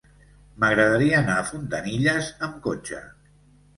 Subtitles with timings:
[0.61, 3.03] M'agradaria anar a Fontanilles amb cotxe.